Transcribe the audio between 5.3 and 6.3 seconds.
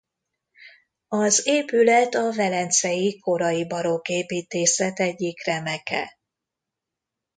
remeke.